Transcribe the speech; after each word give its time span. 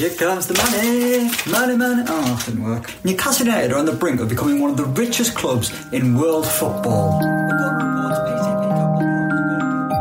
Here 0.00 0.10
comes 0.10 0.46
the 0.46 0.54
money, 0.54 1.28
money, 1.50 1.76
money. 1.76 2.04
Oh, 2.06 2.40
didn't 2.46 2.62
work. 2.62 2.88
Newcastle 3.02 3.46
United 3.46 3.72
are 3.72 3.78
on 3.78 3.84
the 3.84 3.92
brink 3.92 4.20
of 4.20 4.28
becoming 4.28 4.60
one 4.60 4.70
of 4.70 4.76
the 4.76 4.84
richest 4.84 5.34
clubs 5.34 5.72
in 5.92 6.16
world 6.16 6.46
football. 6.46 7.20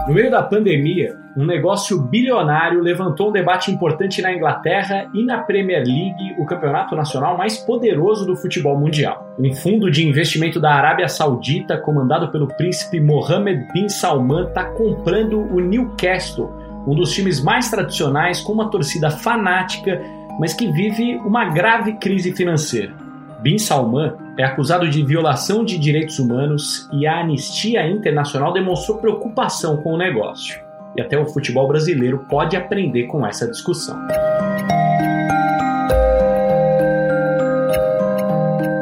No 0.08 0.14
meio 0.14 0.30
da 0.30 0.44
pandemia, 0.44 1.18
um 1.36 1.44
negócio 1.48 2.00
bilionário 2.00 2.80
levantou 2.80 3.30
um 3.30 3.32
debate 3.32 3.72
importante 3.72 4.22
na 4.22 4.32
Inglaterra 4.32 5.10
e 5.16 5.26
na 5.26 5.40
Premier 5.40 5.84
League, 5.84 6.36
o 6.38 6.46
campeonato 6.46 6.96
nacional 6.96 7.36
mais 7.36 7.58
poderoso 7.58 8.24
do 8.24 8.36
futebol 8.36 8.80
mundial. 8.80 9.36
Um 9.40 9.52
fundo 9.52 9.90
de 9.90 10.08
investimento 10.08 10.60
da 10.60 10.76
Arábia 10.76 11.08
Saudita, 11.08 11.76
comandado 11.76 12.32
pelo 12.32 12.48
príncipe 12.48 13.00
Mohammed 13.00 13.74
bin 13.74 13.90
Salman, 13.90 14.48
está 14.50 14.66
comprando 14.66 15.40
o 15.40 15.60
Newcastle, 15.60 16.67
um 16.88 16.96
dos 16.96 17.14
times 17.14 17.42
mais 17.42 17.70
tradicionais 17.70 18.40
com 18.40 18.54
uma 18.54 18.72
torcida 18.72 19.12
fanática, 19.12 20.02
mas 20.40 20.54
que 20.54 20.72
vive 20.72 21.18
uma 21.18 21.46
grave 21.46 21.94
crise 21.94 22.32
financeira. 22.32 22.94
Bin 23.42 23.58
Salman 23.58 24.14
é 24.38 24.44
acusado 24.44 24.90
de 24.90 25.04
violação 25.04 25.66
de 25.66 25.78
direitos 25.78 26.18
humanos 26.18 26.90
e 26.94 27.06
a 27.06 27.20
Anistia 27.20 27.88
Internacional 27.88 28.54
demonstrou 28.54 28.98
preocupação 29.00 29.78
com 29.78 29.94
o 29.94 29.98
negócio. 29.98 30.60
E 30.96 31.02
até 31.02 31.20
o 31.20 31.28
futebol 31.28 31.68
brasileiro 31.68 32.26
pode 32.30 32.56
aprender 32.56 33.04
com 33.04 33.26
essa 33.26 33.48
discussão. 33.48 33.98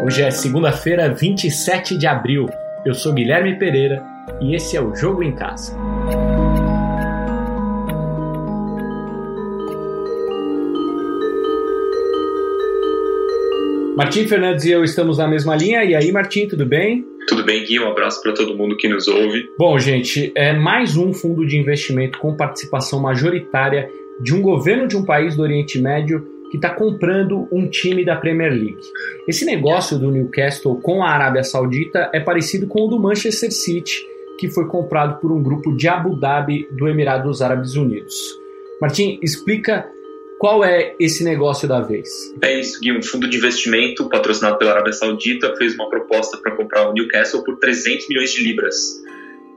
Hoje 0.05 0.21
é 0.21 0.29
segunda-feira, 0.29 1.11
27 1.11 1.97
de 1.97 2.05
abril. 2.05 2.47
Eu 2.85 2.93
sou 2.93 3.11
Guilherme 3.11 3.57
Pereira 3.57 4.05
e 4.39 4.55
esse 4.55 4.77
é 4.77 4.81
o 4.81 4.95
Jogo 4.95 5.23
em 5.23 5.33
Casa. 5.33 5.94
Martim 13.95 14.27
Fernandes 14.27 14.65
e 14.65 14.71
eu 14.71 14.83
estamos 14.83 15.19
na 15.19 15.27
mesma 15.27 15.55
linha. 15.55 15.81
E 15.85 15.95
aí, 15.95 16.11
Martim, 16.11 16.47
tudo 16.47 16.65
bem? 16.65 17.05
Tudo 17.29 17.45
bem, 17.45 17.63
Gui? 17.63 17.79
Um 17.79 17.87
abraço 17.87 18.21
para 18.21 18.33
todo 18.33 18.55
mundo 18.55 18.75
que 18.75 18.89
nos 18.89 19.07
ouve. 19.07 19.49
Bom, 19.57 19.79
gente, 19.79 20.33
é 20.35 20.51
mais 20.51 20.97
um 20.97 21.13
fundo 21.13 21.45
de 21.45 21.57
investimento 21.57 22.19
com 22.19 22.35
participação 22.35 22.99
majoritária 22.99 23.89
de 24.19 24.33
um 24.33 24.41
governo 24.41 24.85
de 24.85 24.97
um 24.97 25.05
país 25.05 25.37
do 25.37 25.43
Oriente 25.43 25.79
Médio 25.79 26.27
que 26.51 26.57
está 26.57 26.69
comprando 26.69 27.47
um 27.49 27.69
time 27.69 28.03
da 28.03 28.17
Premier 28.17 28.51
League. 28.51 28.81
Esse 29.29 29.45
negócio 29.45 29.97
do 29.97 30.11
Newcastle 30.11 30.75
com 30.81 31.01
a 31.01 31.09
Arábia 31.09 31.43
Saudita 31.43 32.09
é 32.13 32.19
parecido 32.19 32.67
com 32.67 32.85
o 32.85 32.87
do 32.87 32.99
Manchester 32.99 33.51
City, 33.51 34.05
que 34.37 34.49
foi 34.49 34.67
comprado 34.67 35.21
por 35.21 35.31
um 35.31 35.41
grupo 35.41 35.73
de 35.73 35.87
Abu 35.87 36.17
Dhabi 36.17 36.67
do 36.71 36.89
Emirados 36.89 37.41
Árabes 37.41 37.75
Unidos. 37.75 38.13
Martim, 38.81 39.17
explica 39.21 39.89
qual 40.39 40.63
é 40.63 40.95
esse 40.99 41.23
negócio 41.23 41.67
da 41.67 41.81
vez? 41.81 42.09
É 42.41 42.59
isso, 42.59 42.79
Gui. 42.79 42.91
Um 42.91 43.01
fundo 43.01 43.27
de 43.27 43.37
investimento 43.37 44.09
patrocinado 44.09 44.57
pela 44.57 44.71
Arábia 44.71 44.93
Saudita 44.93 45.55
fez 45.55 45.75
uma 45.75 45.89
proposta 45.89 46.37
para 46.37 46.55
comprar 46.55 46.89
o 46.89 46.93
Newcastle 46.93 47.43
por 47.43 47.57
300 47.57 48.07
milhões 48.09 48.31
de 48.31 48.43
libras. 48.43 48.75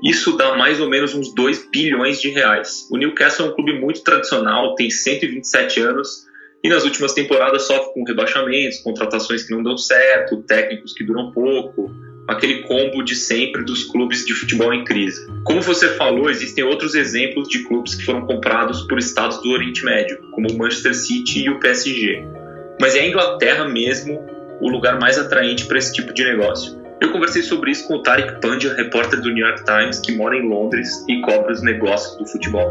Isso 0.03 0.37
dá 0.37 0.57
mais 0.57 0.81
ou 0.81 0.89
menos 0.89 1.15
uns 1.15 1.35
2 1.35 1.69
bilhões 1.73 2.21
de 2.21 2.29
reais. 2.29 2.87
O 2.91 2.97
Newcastle 2.97 3.47
é 3.47 3.51
um 3.51 3.55
clube 3.55 3.73
muito 3.81 4.03
tradicional, 4.05 4.75
tem 4.77 4.91
127 4.91 5.81
anos 5.81 6.29
e 6.63 6.69
nas 6.69 6.85
últimas 6.85 7.13
temporadas 7.13 7.63
sofre 7.63 7.93
com 7.95 8.05
rebaixamentos, 8.05 8.79
contratações 8.79 9.45
que 9.45 9.55
não 9.55 9.63
dão 9.63 9.77
certo, 9.77 10.43
técnicos 10.43 10.93
que 10.93 11.05
duram 11.05 11.33
pouco, 11.33 11.91
aquele 12.29 12.63
combo 12.65 13.03
de 13.03 13.17
sempre 13.17 13.65
dos 13.65 13.85
clubes 13.85 14.25
de 14.27 14.35
futebol 14.35 14.73
em 14.75 14.85
crise. 14.85 15.27
Como 15.45 15.63
você 15.63 15.89
falou, 15.97 16.29
existem 16.29 16.63
outros 16.63 16.95
exemplos 16.95 17.49
de 17.49 17.65
clubes 17.65 17.95
que 17.95 18.05
foram 18.05 18.27
comprados 18.27 18.83
por 18.83 18.99
estados 18.99 19.41
do 19.43 19.51
Oriente 19.51 19.83
Médio, 19.83 20.19
como 20.33 20.51
o 20.51 20.59
Manchester 20.59 20.95
City 20.95 21.45
e 21.45 21.51
o 21.51 21.59
PSG. 21.59 22.23
Mas 22.79 22.95
é 22.95 23.01
a 23.01 23.09
Inglaterra 23.09 23.67
mesmo 23.67 24.25
o 24.61 24.69
lugar 24.69 25.01
mais 25.01 25.19
atraente 25.19 25.65
para 25.67 25.79
esse 25.79 25.93
tipo 25.95 26.13
de 26.13 26.23
negócio. 26.23 26.79
Eu 27.01 27.13
conversei 27.13 27.43
sobre 27.43 27.71
isso 27.71 27.87
com 27.87 27.95
o 27.95 28.03
Tariq 28.03 28.41
Pandya, 28.41 28.75
repórter 28.75 29.21
do 29.21 29.31
New 29.31 29.47
York 29.47 29.65
Times, 29.65 30.01
que 30.01 30.13
mora 30.13 30.37
em 30.37 30.47
Londres 30.47 31.05
e 31.09 31.21
cobre 31.21 31.53
os 31.53 31.63
negócios 31.63 32.19
do 32.19 32.27
futebol. 32.27 32.69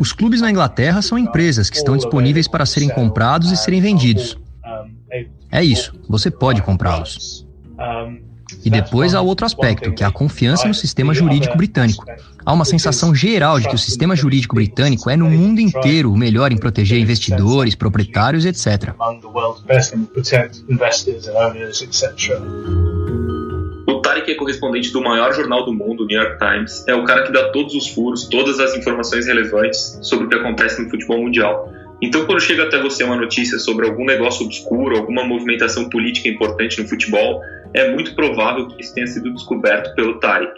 Os 0.00 0.12
clubes 0.12 0.40
na 0.40 0.50
Inglaterra 0.50 1.02
são 1.02 1.18
empresas 1.18 1.70
que 1.70 1.76
estão 1.76 1.96
disponíveis 1.96 2.48
para 2.48 2.66
serem 2.66 2.88
comprados 2.88 3.50
e 3.50 3.56
serem 3.56 3.80
vendidos. 3.80 4.38
É 5.50 5.62
isso, 5.62 5.94
você 6.08 6.30
pode 6.30 6.62
comprá-los. 6.62 7.46
E 8.64 8.70
depois 8.70 9.14
há 9.14 9.20
outro 9.20 9.46
aspecto, 9.46 9.92
que 9.92 10.02
é 10.02 10.06
a 10.06 10.10
confiança 10.10 10.66
no 10.66 10.74
sistema 10.74 11.14
jurídico 11.14 11.56
britânico. 11.56 12.04
Há 12.44 12.52
uma 12.52 12.64
sensação 12.64 13.14
geral 13.14 13.58
de 13.58 13.68
que 13.68 13.74
o 13.74 13.78
sistema 13.78 14.14
jurídico 14.14 14.54
britânico 14.54 15.10
é 15.10 15.16
no 15.16 15.28
mundo 15.28 15.60
inteiro 15.60 16.12
o 16.12 16.16
melhor 16.16 16.52
em 16.52 16.56
proteger 16.56 16.98
investidores, 16.98 17.74
proprietários, 17.74 18.44
etc. 18.44 18.94
Tarek 24.26 24.32
é 24.32 24.34
correspondente 24.34 24.92
do 24.92 25.00
maior 25.00 25.32
jornal 25.32 25.64
do 25.64 25.72
mundo, 25.72 26.02
o 26.02 26.06
New 26.06 26.20
York 26.20 26.38
Times. 26.38 26.84
É 26.88 26.94
o 26.94 27.04
cara 27.04 27.22
que 27.22 27.32
dá 27.32 27.50
todos 27.50 27.74
os 27.74 27.88
furos, 27.88 28.28
todas 28.28 28.58
as 28.58 28.76
informações 28.76 29.26
relevantes 29.26 29.98
sobre 30.02 30.26
o 30.26 30.28
que 30.28 30.34
acontece 30.34 30.82
no 30.82 30.90
futebol 30.90 31.22
mundial. 31.22 31.72
Então, 32.02 32.26
quando 32.26 32.40
chega 32.40 32.64
até 32.64 32.80
você 32.80 33.04
uma 33.04 33.16
notícia 33.16 33.58
sobre 33.58 33.86
algum 33.86 34.04
negócio 34.04 34.44
obscuro, 34.44 34.98
alguma 34.98 35.24
movimentação 35.24 35.88
política 35.88 36.28
importante 36.28 36.82
no 36.82 36.88
futebol, 36.88 37.40
é 37.72 37.90
muito 37.90 38.14
provável 38.14 38.66
que 38.68 38.82
isso 38.82 38.94
tenha 38.94 39.06
sido 39.06 39.32
descoberto 39.32 39.94
pelo 39.94 40.18
Tarek. 40.18 40.52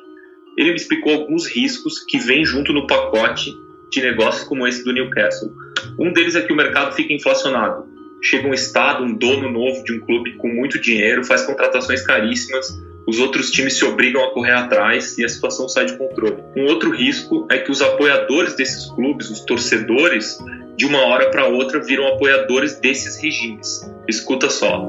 Ele 0.57 0.71
me 0.71 0.77
explicou 0.77 1.13
alguns 1.13 1.47
riscos 1.47 2.01
que 2.01 2.19
vêm 2.19 2.45
junto 2.45 2.73
no 2.73 2.87
pacote 2.87 3.53
de 3.93 4.01
negócios 4.01 4.49
como 4.49 4.67
esse 4.67 4.83
do 4.83 4.93
Newcastle. 4.93 5.51
Um 5.99 6.13
deles 6.13 6.35
é 6.35 6.43
que 6.43 6.53
o 6.53 6.57
mercado 6.57 6.95
fica 6.95 7.13
inflacionado. 7.13 7.87
Chega 8.21 8.49
um 8.49 8.55
estado, 8.55 9.05
um 9.05 9.15
dono 9.15 9.49
novo 9.49 9.85
de 9.85 9.93
um 9.93 10.01
clube 10.01 10.37
com 10.39 10.49
muito 10.49 10.81
dinheiro, 10.81 11.25
faz 11.25 11.43
contratações 11.43 12.03
caríssimas 12.03 12.77
os 13.09 13.19
outros 13.21 13.51
times 13.51 13.79
se 13.79 13.87
obrigam 13.87 14.23
a 14.23 14.31
correr 14.35 14.53
atrás 14.53 15.17
e 15.17 15.25
a 15.25 15.29
situação 15.31 15.67
sai 15.67 15.87
de 15.87 15.97
controle. 15.97 16.45
Um 16.55 16.67
outro 16.67 16.95
risco 16.95 17.49
é 17.51 17.57
que 17.57 17.71
os 17.71 17.81
apoiadores 17.81 18.55
desses 18.55 18.85
clubes, 18.91 19.31
os 19.31 19.41
torcedores, 19.41 20.37
de 20.77 20.85
uma 20.85 20.99
hora 21.07 21.31
para 21.31 21.47
outra 21.47 21.83
viram 21.83 22.07
apoiadores 22.07 22.79
desses 22.79 23.17
regimes. 23.17 23.91
Escuta 24.07 24.51
só. 24.51 24.87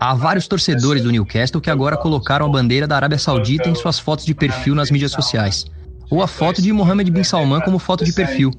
Há 0.00 0.14
vários 0.16 0.48
torcedores 0.48 1.04
do 1.04 1.12
Newcastle 1.12 1.60
que 1.60 1.70
agora 1.70 1.96
colocaram 1.96 2.46
a 2.46 2.48
bandeira 2.48 2.88
da 2.88 2.96
Arábia 2.96 3.18
Saudita 3.18 3.68
em 3.68 3.74
suas 3.76 4.00
fotos 4.00 4.26
de 4.26 4.34
perfil 4.34 4.74
nas 4.74 4.90
mídias 4.90 5.12
sociais 5.12 5.64
ou 6.10 6.22
a 6.22 6.26
foto 6.26 6.62
de 6.62 6.72
Mohammed 6.72 7.10
bin 7.10 7.22
Salman 7.22 7.60
como 7.60 7.78
foto 7.78 8.04
de 8.04 8.12
perfil. 8.12 8.52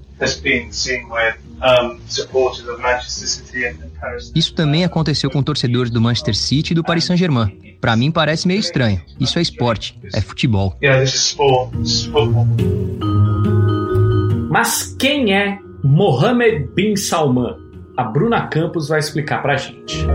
Isso 4.36 4.54
também 4.54 4.84
aconteceu 4.84 5.30
com 5.30 5.42
torcedores 5.42 5.92
do 5.92 6.00
Manchester 6.00 6.36
City 6.36 6.72
e 6.72 6.76
do 6.76 6.84
Paris 6.84 7.06
Saint-Germain. 7.06 7.78
Para 7.82 7.96
mim 7.96 8.12
parece 8.12 8.48
meio 8.48 8.60
estranho. 8.60 9.02
Isso 9.20 9.40
é 9.40 9.42
esporte, 9.42 9.98
é 10.14 10.22
futebol. 10.22 10.76
Mas 14.50 14.96
quem 15.00 15.34
é 15.34 15.60
Mohammed 15.84 16.68
bin 16.76 16.96
Salman? 16.96 17.56
A 17.98 18.04
Bruna 18.04 18.48
Campos 18.48 18.88
vai 18.88 19.00
explicar 19.00 19.42
pra 19.42 19.58
gente. 19.58 20.06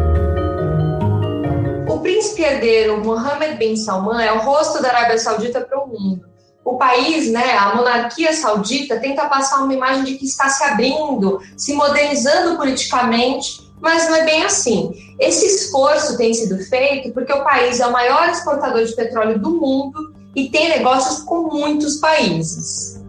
O 1.86 1.98
príncipe 1.98 2.42
herdeiro 2.42 3.04
Mohammed 3.04 3.58
bin 3.58 3.76
Salman 3.76 4.24
é 4.24 4.32
o 4.32 4.40
rosto 4.40 4.82
da 4.82 4.88
Arábia 4.88 5.18
Saudita 5.18 5.60
para 5.60 5.82
o 5.82 5.88
mundo 5.88 6.33
o 6.64 6.78
país, 6.78 7.30
né, 7.30 7.56
a 7.58 7.76
monarquia 7.76 8.32
saudita, 8.32 8.98
tenta 8.98 9.28
passar 9.28 9.62
uma 9.62 9.74
imagem 9.74 10.04
de 10.04 10.14
que 10.14 10.24
está 10.24 10.48
se 10.48 10.64
abrindo, 10.64 11.40
se 11.56 11.74
modernizando 11.74 12.56
politicamente, 12.56 13.70
mas 13.80 14.08
não 14.08 14.16
é 14.16 14.24
bem 14.24 14.44
assim. 14.44 15.14
Esse 15.20 15.46
esforço 15.46 16.16
tem 16.16 16.32
sido 16.32 16.58
feito 16.64 17.12
porque 17.12 17.32
o 17.32 17.44
país 17.44 17.80
é 17.80 17.86
o 17.86 17.92
maior 17.92 18.30
exportador 18.30 18.82
de 18.84 18.96
petróleo 18.96 19.38
do 19.38 19.50
mundo 19.50 20.14
e 20.34 20.48
tem 20.48 20.70
negócios 20.70 21.20
com 21.20 21.42
muitos 21.42 21.96
países. 21.96 23.04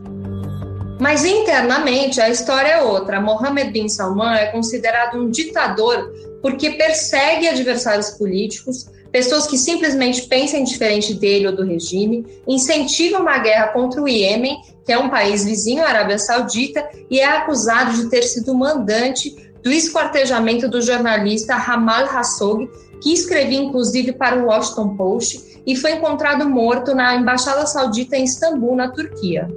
Mas 1.00 1.26
internamente 1.26 2.20
a 2.20 2.30
história 2.30 2.70
é 2.70 2.84
outra. 2.84 3.22
Mohammed 3.22 3.72
bin 3.72 3.88
Salman 3.88 4.36
é 4.36 4.48
considerado 4.48 5.18
um 5.18 5.30
ditador 5.30 6.12
porque 6.42 6.72
persegue 6.72 7.48
adversários 7.48 8.12
políticos, 8.12 8.86
pessoas 9.16 9.48
que 9.48 9.58
simplesmente 9.58 10.24
pensam 10.24 10.62
diferente 10.62 11.14
dele 11.14 11.48
ou 11.48 11.56
do 11.56 11.64
regime, 11.64 12.28
incentivam 12.46 13.22
uma 13.22 13.38
guerra 13.38 13.68
contra 13.70 14.02
o 14.02 14.10
Iêmen, 14.10 14.58
que 14.86 14.92
é 14.92 15.00
um 15.00 15.10
país 15.10 15.46
vizinho 15.46 15.82
à 15.82 15.88
Arábia 15.88 16.20
Saudita, 16.20 16.86
e 17.10 17.22
é 17.22 17.26
acusado 17.26 17.94
de 17.94 18.10
ter 18.10 18.24
sido 18.24 18.54
mandante 18.54 19.34
do 19.64 19.72
esquartejamento 19.72 20.68
do 20.68 20.82
jornalista 20.82 21.56
Ramal 21.56 22.10
Hassoug, 22.10 22.70
que 23.02 23.14
escrevia 23.14 23.58
inclusive 23.58 24.12
para 24.12 24.36
o 24.36 24.48
Washington 24.48 24.98
Post 24.98 25.62
e 25.66 25.78
foi 25.78 25.94
encontrado 25.94 26.50
morto 26.50 26.94
na 26.94 27.16
embaixada 27.16 27.66
saudita 27.66 28.18
em 28.18 28.26
Istambul, 28.26 28.76
na 28.76 28.90
Turquia. 28.90 29.48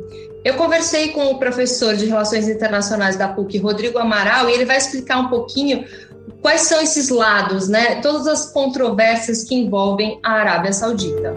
Eu 0.44 0.55
conversei 0.55 1.08
com 1.08 1.32
o 1.32 1.38
professor 1.38 1.96
de 1.96 2.06
Relações 2.06 2.49
Internacionais 2.49 3.16
da 3.16 3.26
PUC, 3.26 3.58
Rodrigo 3.58 3.99
Amaral, 3.99 4.49
e 4.49 4.52
ele 4.52 4.64
vai 4.64 4.76
explicar 4.76 5.19
um 5.19 5.28
pouquinho 5.28 5.84
Quais 6.40 6.62
são 6.62 6.81
esses 6.81 7.08
lados, 7.08 7.69
né? 7.69 8.00
Todas 8.00 8.26
as 8.26 8.52
controvérsias 8.52 9.44
que 9.44 9.55
envolvem 9.55 10.20
a 10.23 10.32
Arábia 10.32 10.73
Saudita. 10.73 11.35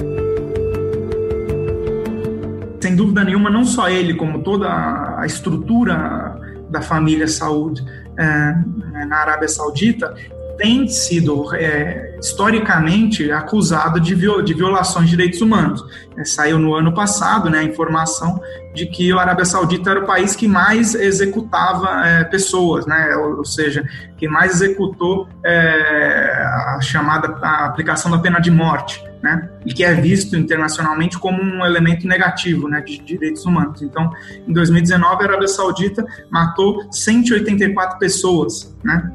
Sem 2.82 2.96
dúvida 2.96 3.24
nenhuma, 3.24 3.50
não 3.50 3.64
só 3.64 3.90
ele, 3.90 4.16
como 4.16 4.44
toda 4.44 4.68
a 4.68 5.26
estrutura 5.26 6.40
da 6.70 6.82
família 6.82 7.28
Saud 7.28 7.84
é, 8.18 9.06
na 9.06 9.18
Arábia 9.18 9.48
Saudita, 9.48 10.16
tem 10.58 10.88
sido 10.88 11.54
é, 11.56 12.18
historicamente 12.20 13.32
acusado 13.32 14.00
de, 14.00 14.14
viol, 14.14 14.42
de, 14.42 14.54
violações 14.54 15.06
de 15.06 15.12
direitos 15.12 15.42
humanos. 15.42 15.84
É, 16.16 16.24
saiu 16.24 16.60
no 16.60 16.76
ano 16.76 16.94
passado 16.94 17.50
né, 17.50 17.60
a 17.60 17.64
informação 17.64 18.42
de 18.74 18.86
que 18.86 19.12
a 19.12 19.20
Arábia 19.20 19.46
Saudita 19.46 19.92
era 19.92 20.02
o 20.02 20.06
país 20.06 20.36
que 20.36 20.48
mais 20.48 20.96
executava 20.96 22.08
é, 22.08 22.24
pessoas, 22.24 22.86
né, 22.86 23.16
ou, 23.16 23.40
ou, 23.40 23.46
seja, 23.46 23.84
que 24.18 24.28
mais 24.28 24.62
executou 24.62 25.28
é, 25.44 26.44
a 26.76 26.80
chamada 26.82 27.38
a 27.42 27.66
aplicação 27.66 28.12
da 28.12 28.20
pena 28.20 28.40
de 28.40 28.52
morte. 28.52 29.04
Né, 29.22 29.52
e 29.64 29.72
que 29.72 29.84
é 29.84 29.94
visto 29.94 30.36
internacionalmente 30.36 31.20
como 31.20 31.40
um 31.44 31.64
elemento 31.64 32.08
negativo 32.08 32.68
né, 32.68 32.82
de 32.82 32.98
direitos 32.98 33.46
humanos. 33.46 33.80
Então, 33.84 34.12
em 34.48 34.52
2019, 34.52 35.24
a 35.24 35.28
Arábia 35.28 35.48
Saudita 35.48 36.04
matou 36.28 36.92
184 36.92 38.00
pessoas, 38.00 38.76
né, 38.84 39.12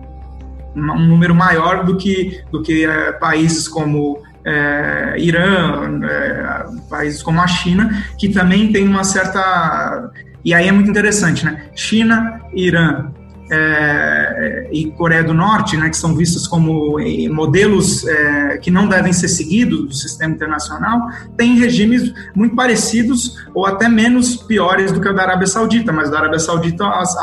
um 0.76 1.06
número 1.06 1.34
maior 1.34 1.84
do 1.84 1.96
que, 1.96 2.43
do 2.52 2.62
que 2.62 2.84
é, 2.84 3.12
países 3.12 3.67
como 3.67 4.23
é, 4.44 5.14
Irã, 5.19 6.00
é, 6.05 6.67
países 6.88 7.23
como 7.23 7.40
a 7.40 7.46
China, 7.46 8.05
que 8.19 8.28
também 8.28 8.70
tem 8.70 8.87
uma 8.87 9.02
certa. 9.02 10.11
E 10.44 10.55
aí 10.55 10.69
é 10.69 10.73
muito 10.73 10.90
interessante, 10.90 11.44
né? 11.44 11.64
China, 11.75 12.40
Irã, 12.55 13.11
é, 13.50 14.69
e 14.72 14.90
Coreia 14.93 15.22
do 15.22 15.32
Norte, 15.32 15.76
né, 15.76 15.88
que 15.88 15.96
são 15.96 16.14
vistos 16.14 16.46
como 16.46 16.98
eh, 17.00 17.28
modelos 17.28 18.06
é, 18.06 18.58
que 18.58 18.70
não 18.70 18.88
devem 18.88 19.12
ser 19.12 19.28
seguidos 19.28 19.87
do 19.87 19.94
sistema 19.94 20.34
internacional, 20.34 21.08
têm 21.37 21.58
regimes 21.58 22.12
muito 22.34 22.56
parecidos 22.56 23.46
ou 23.54 23.66
até 23.66 23.88
menos 23.88 24.37
piores 24.37 24.90
do 24.93 25.00
que 25.00 25.08
o 25.08 25.14
da 25.14 25.22
Arábia 25.22 25.46
Saudita, 25.46 25.93
mas 25.93 26.10
da 26.10 26.19
Arábia 26.19 26.38
Saudita 26.38 26.87
as, 26.87 27.16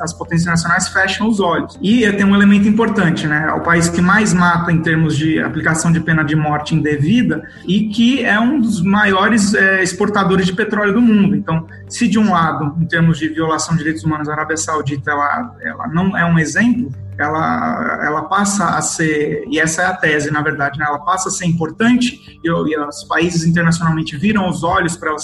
as 0.00 0.12
potências 0.12 0.46
nacionais 0.46 0.88
fecham 0.88 1.28
os 1.28 1.40
olhos. 1.40 1.78
E 1.82 2.10
tem 2.12 2.24
um 2.24 2.34
elemento 2.34 2.68
importante, 2.68 3.26
né, 3.26 3.46
é 3.48 3.52
o 3.52 3.60
país 3.60 3.88
que 3.88 4.00
mais 4.00 4.32
mata 4.32 4.70
em 4.70 4.80
termos 4.80 5.16
de 5.16 5.40
aplicação 5.40 5.90
de 5.90 6.00
pena 6.00 6.22
de 6.22 6.36
morte 6.36 6.74
indevida 6.74 7.42
e 7.66 7.88
que 7.88 8.24
é 8.24 8.38
um 8.38 8.60
dos 8.60 8.80
maiores 8.82 9.54
é, 9.54 9.82
exportadores 9.82 10.46
de 10.46 10.52
petróleo 10.52 10.92
do 10.94 11.00
mundo. 11.00 11.34
Então, 11.34 11.66
se 11.88 12.08
de 12.08 12.18
um 12.18 12.32
lado, 12.32 12.74
em 12.80 12.86
termos 12.86 13.18
de 13.18 13.28
violação 13.28 13.74
de 13.74 13.78
direitos 13.78 14.04
humanos, 14.04 14.28
a 14.28 14.32
Arábia 14.32 14.56
Saudita 14.56 15.10
ela 15.10 15.54
ela 15.64 15.88
não 15.88 16.16
é 16.16 16.24
um 16.24 16.38
exemplo, 16.38 16.92
ela, 17.18 18.00
ela 18.04 18.22
passa 18.22 18.70
a 18.70 18.82
ser, 18.82 19.44
e 19.48 19.58
essa 19.58 19.82
é 19.82 19.86
a 19.86 19.94
tese, 19.94 20.30
na 20.30 20.42
verdade, 20.42 20.78
né? 20.78 20.84
ela 20.86 20.98
passa 20.98 21.28
a 21.28 21.32
ser 21.32 21.46
importante 21.46 22.40
e, 22.42 22.48
e 22.48 22.78
os 22.78 23.04
países 23.04 23.44
internacionalmente 23.44 24.16
viram 24.16 24.48
os 24.48 24.62
olhos 24.64 24.96
para 24.96 25.14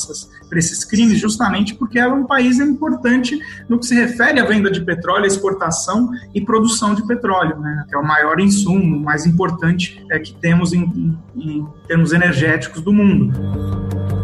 esses 0.52 0.84
crimes 0.84 1.18
justamente 1.18 1.74
porque 1.74 1.98
ela 1.98 2.14
é 2.14 2.16
um 2.16 2.26
país 2.26 2.58
importante 2.60 3.38
no 3.68 3.78
que 3.78 3.86
se 3.86 3.94
refere 3.94 4.40
à 4.40 4.44
venda 4.44 4.70
de 4.70 4.80
petróleo, 4.80 5.26
exportação 5.26 6.10
e 6.34 6.40
produção 6.40 6.94
de 6.94 7.06
petróleo, 7.06 7.58
né? 7.58 7.84
que 7.88 7.94
é 7.94 7.98
o 7.98 8.06
maior 8.06 8.38
insumo, 8.40 9.00
mais 9.00 9.26
importante 9.26 10.04
é, 10.10 10.18
que 10.18 10.32
temos 10.34 10.72
em, 10.72 10.84
em, 10.84 11.18
em 11.36 11.68
termos 11.86 12.12
energéticos 12.12 12.80
do 12.82 12.92
mundo. 12.92 14.19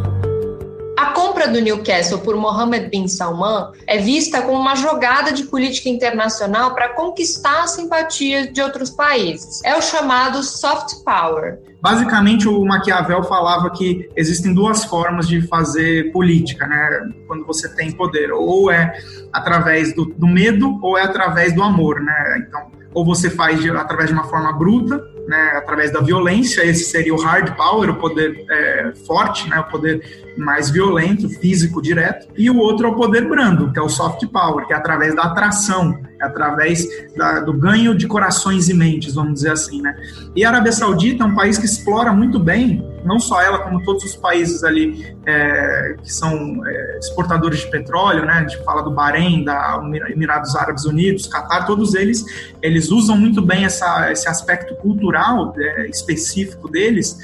Compra 1.46 1.52
do 1.52 1.60
Newcastle 1.60 2.18
por 2.18 2.36
Mohammed 2.36 2.88
bin 2.88 3.06
Salman 3.06 3.70
é 3.86 3.98
vista 3.98 4.42
como 4.42 4.58
uma 4.58 4.74
jogada 4.74 5.32
de 5.32 5.44
política 5.44 5.88
internacional 5.88 6.74
para 6.74 6.88
conquistar 6.88 7.62
a 7.62 7.66
simpatia 7.66 8.50
de 8.50 8.60
outros 8.60 8.90
países. 8.90 9.62
É 9.64 9.76
o 9.76 9.82
chamado 9.82 10.42
soft 10.42 11.04
power. 11.04 11.58
Basicamente, 11.80 12.48
o 12.48 12.64
Maquiavel 12.64 13.22
falava 13.22 13.70
que 13.70 14.10
existem 14.16 14.52
duas 14.52 14.84
formas 14.84 15.28
de 15.28 15.46
fazer 15.46 16.10
política, 16.10 16.66
né? 16.66 17.10
Quando 17.28 17.46
você 17.46 17.68
tem 17.68 17.92
poder, 17.92 18.32
ou 18.32 18.70
é 18.70 18.98
através 19.32 19.94
do, 19.94 20.06
do 20.06 20.26
medo 20.26 20.80
ou 20.82 20.98
é 20.98 21.02
através 21.02 21.54
do 21.54 21.62
amor, 21.62 22.00
né? 22.00 22.44
Então, 22.46 22.66
ou 22.92 23.04
você 23.04 23.30
faz 23.30 23.60
de, 23.60 23.70
através 23.70 24.08
de 24.08 24.14
uma 24.14 24.24
forma 24.24 24.52
bruta, 24.52 25.00
né, 25.26 25.52
através 25.56 25.92
da 25.92 26.00
violência, 26.00 26.64
esse 26.64 26.84
seria 26.84 27.14
o 27.14 27.20
hard 27.20 27.54
power, 27.56 27.90
o 27.90 27.94
poder 27.96 28.44
é, 28.48 28.92
forte, 29.06 29.48
né, 29.48 29.58
o 29.58 29.64
poder 29.64 30.24
mais 30.36 30.70
violento, 30.70 31.28
físico, 31.28 31.82
direto, 31.82 32.28
e 32.36 32.50
o 32.50 32.58
outro 32.58 32.86
é 32.86 32.90
o 32.90 32.94
poder 32.94 33.28
brando, 33.28 33.72
que 33.72 33.78
é 33.78 33.82
o 33.82 33.88
soft 33.88 34.24
power, 34.28 34.66
que 34.66 34.72
é 34.72 34.76
através 34.76 35.14
da 35.14 35.22
atração, 35.22 35.98
é 36.20 36.24
através 36.24 36.86
da, 37.16 37.40
do 37.40 37.52
ganho 37.52 37.94
de 37.94 38.06
corações 38.06 38.68
e 38.68 38.74
mentes, 38.74 39.14
vamos 39.14 39.34
dizer 39.34 39.52
assim, 39.52 39.82
né. 39.82 39.96
E 40.34 40.44
a 40.44 40.48
Arábia 40.48 40.72
Saudita 40.72 41.24
é 41.24 41.26
um 41.26 41.34
país 41.34 41.58
que 41.58 41.66
explora 41.66 42.12
muito 42.12 42.38
bem, 42.38 42.84
não 43.06 43.18
só 43.18 43.40
ela, 43.40 43.58
como 43.60 43.82
todos 43.84 44.04
os 44.04 44.16
países 44.16 44.64
ali 44.64 45.16
é, 45.24 45.96
que 46.02 46.12
são 46.12 46.60
é, 46.66 46.98
exportadores 46.98 47.60
de 47.60 47.70
petróleo, 47.70 48.24
né, 48.24 48.32
a 48.32 48.40
gente 48.40 48.62
fala 48.64 48.82
do 48.82 48.90
Bahrein, 48.90 49.44
da 49.44 49.80
Emirados 50.08 50.54
Árabes 50.56 50.84
Unidos, 50.84 51.26
Catar, 51.26 51.64
todos 51.64 51.94
eles, 51.94 52.24
eles 52.60 52.90
usam 52.90 53.16
muito 53.16 53.40
bem 53.40 53.64
essa, 53.64 54.10
esse 54.10 54.28
aspecto 54.28 54.74
cultural 54.76 55.54
é, 55.56 55.88
específico 55.88 56.68
deles, 56.68 57.18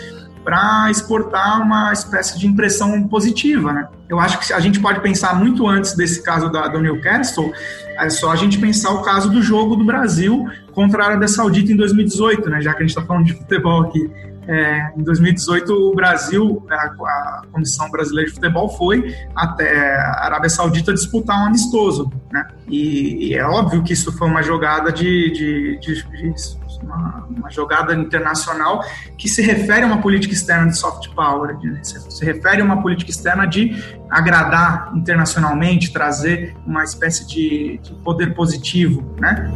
para 0.44 0.90
exportar 0.90 1.62
uma 1.62 1.92
espécie 1.92 2.38
de 2.38 2.46
impressão 2.46 3.06
positiva, 3.06 3.72
né? 3.72 3.88
Eu 4.08 4.18
acho 4.18 4.40
que 4.40 4.52
a 4.52 4.60
gente 4.60 4.80
pode 4.80 5.00
pensar 5.00 5.34
muito 5.38 5.66
antes 5.68 5.94
desse 5.94 6.22
caso 6.22 6.50
da, 6.50 6.66
do 6.68 6.80
Newcastle, 6.80 7.52
é 7.96 8.10
só 8.10 8.32
a 8.32 8.36
gente 8.36 8.58
pensar 8.58 8.90
o 8.90 9.02
caso 9.02 9.30
do 9.30 9.40
jogo 9.40 9.76
do 9.76 9.84
Brasil 9.84 10.46
contra 10.72 11.02
a 11.02 11.06
Arábia 11.06 11.28
Saudita 11.28 11.72
em 11.72 11.76
2018, 11.76 12.50
né? 12.50 12.60
Já 12.60 12.72
que 12.72 12.78
a 12.78 12.80
gente 12.80 12.90
está 12.90 13.02
falando 13.02 13.26
de 13.26 13.34
futebol 13.34 13.82
aqui. 13.82 14.10
É, 14.46 14.92
em 14.96 15.02
2018, 15.02 15.72
o 15.72 15.94
Brasil, 15.94 16.66
a, 16.68 16.74
a, 16.74 17.42
Comissão 17.52 17.90
Brasileira 17.90 18.28
de 18.28 18.34
Futebol 18.34 18.68
foi 18.70 19.14
até 19.36 19.96
a 19.96 20.24
Arábia 20.24 20.50
Saudita 20.50 20.92
disputar 20.92 21.40
um 21.42 21.46
amistoso, 21.46 22.10
né? 22.30 22.48
E, 22.66 23.28
e 23.28 23.34
é 23.34 23.44
óbvio 23.44 23.82
que 23.82 23.92
isso 23.92 24.10
foi 24.12 24.26
uma 24.26 24.42
jogada 24.42 24.90
de, 24.90 25.30
de, 25.30 25.78
de, 25.78 26.02
de 26.02 26.34
uma, 26.82 27.26
uma, 27.30 27.50
jogada 27.50 27.94
internacional 27.94 28.82
que 29.16 29.28
se 29.28 29.42
refere 29.42 29.82
a 29.82 29.86
uma 29.86 30.00
política 30.00 30.34
externa 30.34 30.68
de 30.68 30.76
soft 30.76 31.08
power, 31.14 31.56
de, 31.58 31.86
se, 31.86 32.00
se 32.10 32.24
refere 32.24 32.62
a 32.62 32.64
uma 32.64 32.82
política 32.82 33.10
externa 33.10 33.46
de 33.46 33.76
agradar 34.10 34.90
internacionalmente, 34.94 35.92
trazer 35.92 36.56
uma 36.66 36.82
espécie 36.82 37.26
de, 37.26 37.78
de 37.82 37.94
poder 38.02 38.34
positivo, 38.34 39.14
né? 39.20 39.52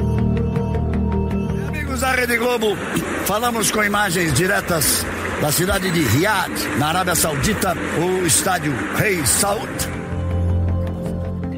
Amigos 1.97 2.01
da 2.01 2.13
Rede 2.13 2.37
Globo, 2.37 2.77
falamos 3.25 3.71
com 3.71 3.83
imagens 3.83 4.33
diretas 4.35 5.05
da 5.41 5.51
cidade 5.51 5.91
de 5.91 6.01
Riyadh, 6.01 6.53
na 6.79 6.89
Arábia 6.89 7.15
Saudita, 7.15 7.75
o 7.75 8.27
estádio 8.27 8.73
Rei 8.97 9.25
Saud. 9.25 9.67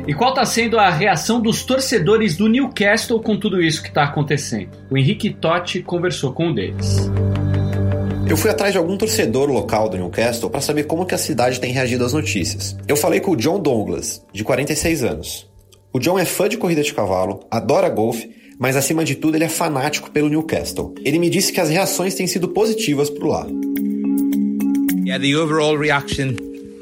E 0.06 0.14
qual 0.14 0.30
está 0.30 0.44
sendo 0.44 0.78
a 0.78 0.90
reação 0.90 1.40
dos 1.40 1.64
torcedores 1.64 2.36
do 2.36 2.48
Newcastle 2.48 3.20
com 3.20 3.36
tudo 3.36 3.60
isso 3.60 3.82
que 3.82 3.88
está 3.88 4.04
acontecendo? 4.04 4.70
O 4.88 4.96
Henrique 4.96 5.30
Totti 5.30 5.82
conversou 5.82 6.32
com 6.32 6.48
um 6.48 6.54
deles. 6.54 7.10
Eu 8.28 8.36
fui 8.36 8.50
atrás 8.50 8.72
de 8.72 8.78
algum 8.78 8.96
torcedor 8.96 9.50
local 9.50 9.88
do 9.88 9.96
Newcastle 9.96 10.50
para 10.50 10.60
saber 10.60 10.84
como 10.84 11.04
que 11.04 11.14
a 11.14 11.18
cidade 11.18 11.58
tem 11.58 11.72
reagido 11.72 12.04
às 12.04 12.12
notícias. 12.12 12.76
Eu 12.86 12.96
falei 12.96 13.20
com 13.20 13.32
o 13.32 13.36
John 13.36 13.58
Douglas, 13.58 14.24
de 14.32 14.44
46 14.44 15.02
anos. 15.02 15.48
O 15.92 15.98
John 15.98 16.18
é 16.18 16.24
fã 16.24 16.48
de 16.48 16.58
corrida 16.58 16.82
de 16.82 16.94
cavalo, 16.94 17.40
adora 17.50 17.88
golfe 17.88 18.37
mas 18.58 18.76
acima 18.76 19.04
de 19.04 19.14
tudo 19.14 19.36
ele 19.36 19.44
é 19.44 19.48
fanático 19.48 20.10
pelo 20.10 20.28
Newcastle. 20.28 20.94
Ele 21.04 21.18
me 21.18 21.30
disse 21.30 21.52
que 21.52 21.60
as 21.60 21.68
reações 21.68 22.14
têm 22.14 22.26
sido 22.26 22.48
positivas 22.48 23.08
por 23.08 23.26
lá. 23.26 23.46
Yeah, 25.04 25.18
the 25.22 25.36
overall 25.36 25.78
reaction 25.78 26.34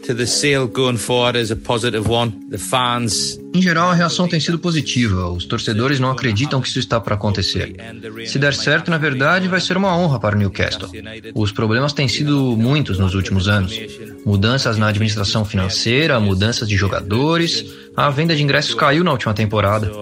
to 0.06 0.14
the 0.14 0.26
sale 0.26 0.66
going 0.66 0.97
forward 0.97 1.38
is 1.38 1.50
a 1.50 1.56
positive 1.56 2.09
one. 2.11 2.33
The 2.50 2.59
fans 2.59 3.38
em 3.56 3.62
geral, 3.62 3.90
a 3.90 3.95
reação 3.95 4.28
tem 4.28 4.38
sido 4.38 4.59
positiva. 4.59 5.30
Os 5.30 5.47
torcedores 5.47 5.99
não 5.99 6.11
acreditam 6.11 6.61
que 6.61 6.68
isso 6.68 6.78
está 6.78 7.00
para 7.00 7.14
acontecer. 7.14 7.75
Se 8.26 8.38
der 8.38 8.52
certo, 8.52 8.90
na 8.90 8.99
verdade, 8.99 9.49
vai 9.49 9.62
ser 9.62 9.78
uma 9.78 9.97
honra 9.97 10.21
para 10.21 10.37
o 10.37 10.38
Newcastle. 10.38 10.90
Os 11.35 11.52
problemas 11.52 11.95
têm 11.95 12.06
sido 12.06 12.54
muitos 12.54 12.99
nos 12.99 13.14
últimos 13.14 13.49
anos: 13.49 13.80
mudanças 14.26 14.76
na 14.76 14.88
administração 14.88 15.45
financeira, 15.45 16.18
mudanças 16.18 16.68
de 16.68 16.76
jogadores. 16.76 17.64
A 17.97 18.11
venda 18.11 18.35
de 18.35 18.42
ingressos 18.42 18.75
caiu 18.75 19.04
na 19.04 19.12
última 19.12 19.33
temporada. 19.33 19.92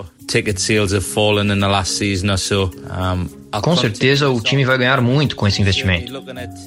Com 3.62 3.76
certeza, 3.76 4.30
o 4.30 4.40
time 4.40 4.64
vai 4.64 4.78
ganhar 4.78 5.00
muito 5.02 5.36
com 5.36 5.46
esse 5.46 5.60
investimento. 5.60 6.12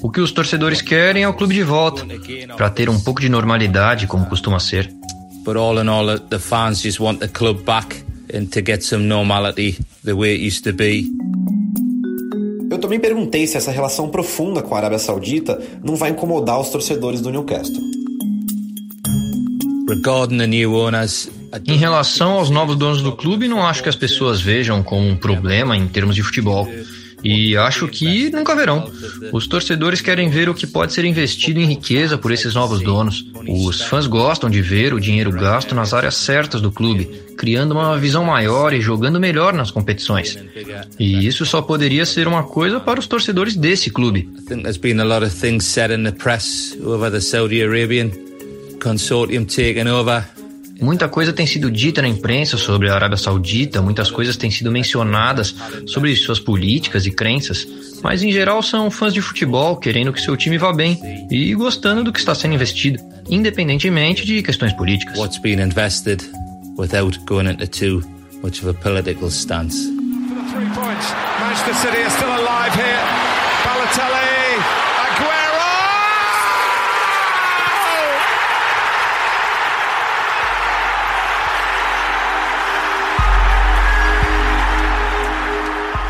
O 0.00 0.08
que 0.08 0.20
os 0.20 0.30
torcedores 0.30 0.80
querem 0.80 1.24
é 1.24 1.28
o 1.28 1.34
clube 1.34 1.52
de 1.52 1.64
volta, 1.64 2.06
para 2.56 2.70
ter 2.70 2.88
um 2.88 3.00
pouco 3.00 3.20
de 3.20 3.28
normalidade, 3.28 4.06
como 4.06 4.24
costuma 4.26 4.60
ser. 4.60 4.88
But 5.44 5.56
all 5.56 5.82
in 5.82 5.88
all, 5.88 6.18
the 6.18 6.38
fans 6.38 6.80
just 6.80 7.00
want 7.00 7.18
the 7.18 7.28
club 7.28 7.64
back 7.64 8.04
and 8.32 8.46
to 8.46 8.60
get 8.64 8.82
some 8.82 9.04
normality 9.04 9.78
the 10.04 10.12
way 10.12 10.34
it 10.34 10.46
used 10.46 10.62
to 10.64 10.72
be. 10.72 11.10
Eu 12.78 12.82
também 12.82 13.00
perguntei 13.00 13.44
se 13.44 13.56
essa 13.56 13.72
relação 13.72 14.08
profunda 14.08 14.62
com 14.62 14.72
a 14.72 14.78
Arábia 14.78 15.00
Saudita 15.00 15.60
não 15.82 15.96
vai 15.96 16.10
incomodar 16.10 16.60
os 16.60 16.70
torcedores 16.70 17.20
do 17.20 17.28
Newcastle. 17.28 17.82
Regarding 19.88 20.38
the 20.38 20.46
new 20.46 20.74
owners, 20.74 21.28
Em 21.66 21.76
relação 21.76 22.32
aos 22.32 22.50
novos 22.50 22.76
donos 22.76 23.02
do 23.02 23.10
clube, 23.10 23.48
não 23.48 23.66
acho 23.66 23.82
que 23.82 23.88
as 23.88 23.96
pessoas 23.96 24.40
vejam 24.40 24.80
como 24.82 25.08
um 25.08 25.16
problema 25.16 25.76
em 25.76 25.88
termos 25.88 26.14
de 26.14 26.22
futebol. 26.22 26.68
E 27.22 27.56
acho 27.56 27.88
que 27.88 28.30
nunca 28.30 28.54
verão. 28.54 28.90
Os 29.32 29.46
torcedores 29.46 30.00
querem 30.00 30.30
ver 30.30 30.48
o 30.48 30.54
que 30.54 30.66
pode 30.66 30.92
ser 30.92 31.04
investido 31.04 31.58
em 31.58 31.66
riqueza 31.66 32.16
por 32.16 32.30
esses 32.30 32.54
novos 32.54 32.80
donos. 32.80 33.26
Os 33.48 33.82
fãs 33.82 34.06
gostam 34.06 34.48
de 34.48 34.62
ver 34.62 34.94
o 34.94 35.00
dinheiro 35.00 35.32
gasto 35.32 35.74
nas 35.74 35.92
áreas 35.92 36.16
certas 36.16 36.60
do 36.60 36.70
clube, 36.70 37.06
criando 37.36 37.72
uma 37.72 37.96
visão 37.98 38.24
maior 38.24 38.72
e 38.72 38.80
jogando 38.80 39.18
melhor 39.18 39.52
nas 39.52 39.70
competições. 39.70 40.38
E 40.98 41.26
isso 41.26 41.44
só 41.44 41.60
poderia 41.60 42.06
ser 42.06 42.28
uma 42.28 42.44
coisa 42.44 42.78
para 42.78 43.00
os 43.00 43.06
torcedores 43.06 43.56
desse 43.56 43.90
clube. 43.90 44.28
Consortium 48.80 49.44
taking 49.44 49.88
over 49.88 50.37
Muita 50.80 51.08
coisa 51.08 51.32
tem 51.32 51.46
sido 51.46 51.70
dita 51.70 52.00
na 52.00 52.08
imprensa 52.08 52.56
sobre 52.56 52.88
a 52.88 52.94
Arábia 52.94 53.16
Saudita, 53.16 53.82
muitas 53.82 54.10
coisas 54.10 54.36
têm 54.36 54.50
sido 54.50 54.70
mencionadas 54.70 55.54
sobre 55.86 56.14
suas 56.14 56.38
políticas 56.38 57.04
e 57.04 57.10
crenças, 57.10 57.66
mas 58.02 58.22
em 58.22 58.30
geral 58.30 58.62
são 58.62 58.90
fãs 58.90 59.12
de 59.12 59.20
futebol 59.20 59.76
querendo 59.76 60.12
que 60.12 60.20
seu 60.20 60.36
time 60.36 60.56
vá 60.56 60.72
bem 60.72 61.00
e 61.30 61.52
gostando 61.54 62.04
do 62.04 62.12
que 62.12 62.20
está 62.20 62.34
sendo 62.34 62.54
investido, 62.54 63.02
independentemente 63.28 64.24
de 64.24 64.42
questões 64.42 64.72
políticas. 64.72 65.18
What's 65.18 65.38
being 65.38 65.60
invested 65.60 66.24
without 66.76 67.18
going 67.26 67.48
into 67.48 67.66
too 67.66 68.02
much 68.42 68.62
of 68.62 68.68
a 68.68 68.74
political 68.74 69.30
stance. 69.30 69.88
Manchester 71.38 71.74
City 71.74 72.02
are 72.02 72.10
still 72.10 72.28
alive 72.28 72.74
here. 72.74 73.02
Balotelli, 73.64 74.87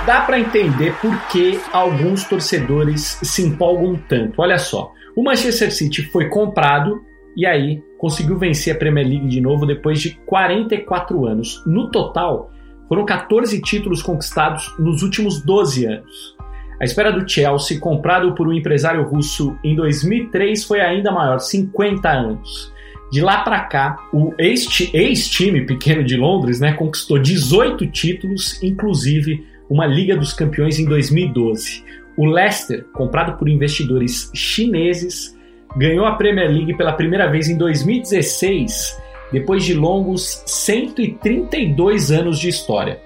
dá 0.08 0.22
para 0.22 0.40
entender 0.40 0.94
por 1.02 1.14
que 1.26 1.60
alguns 1.70 2.24
torcedores 2.24 3.20
se 3.22 3.42
empolgam 3.42 3.94
tanto. 4.08 4.40
Olha 4.40 4.56
só, 4.56 4.90
o 5.14 5.22
Manchester 5.22 5.70
City 5.70 6.00
foi 6.04 6.30
comprado 6.30 7.02
e 7.36 7.44
aí 7.44 7.82
conseguiu 7.98 8.38
vencer 8.38 8.74
a 8.74 8.78
Premier 8.78 9.06
League 9.06 9.28
de 9.28 9.38
novo 9.38 9.66
depois 9.66 10.00
de 10.00 10.18
44 10.24 11.26
anos. 11.26 11.62
No 11.66 11.90
total, 11.90 12.50
foram 12.88 13.04
14 13.04 13.60
títulos 13.60 14.00
conquistados 14.00 14.74
nos 14.78 15.02
últimos 15.02 15.42
12 15.42 15.84
anos. 15.84 16.34
A 16.80 16.86
espera 16.86 17.12
do 17.12 17.28
Chelsea, 17.28 17.78
comprado 17.78 18.34
por 18.34 18.48
um 18.48 18.52
empresário 18.54 19.02
russo 19.02 19.58
em 19.62 19.76
2003, 19.76 20.64
foi 20.64 20.80
ainda 20.80 21.12
maior, 21.12 21.38
50 21.38 22.08
anos. 22.08 22.72
De 23.12 23.20
lá 23.20 23.42
para 23.42 23.60
cá, 23.60 23.98
o 24.10 24.32
ex-time 24.38 25.66
pequeno 25.66 26.02
de 26.02 26.16
Londres 26.16 26.60
né, 26.60 26.72
conquistou 26.72 27.18
18 27.18 27.86
títulos, 27.88 28.58
inclusive 28.62 29.46
uma 29.68 29.86
Liga 29.86 30.16
dos 30.16 30.32
Campeões 30.32 30.78
em 30.78 30.84
2012. 30.84 31.84
O 32.16 32.26
Leicester, 32.26 32.84
comprado 32.92 33.36
por 33.38 33.48
investidores 33.48 34.30
chineses, 34.34 35.36
ganhou 35.76 36.06
a 36.06 36.16
Premier 36.16 36.50
League 36.50 36.76
pela 36.76 36.92
primeira 36.92 37.30
vez 37.30 37.48
em 37.48 37.56
2016, 37.56 39.00
depois 39.32 39.64
de 39.64 39.74
longos 39.74 40.42
132 40.46 42.10
anos 42.10 42.38
de 42.38 42.48
história. 42.48 43.00